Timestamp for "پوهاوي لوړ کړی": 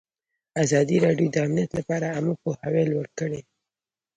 2.41-3.41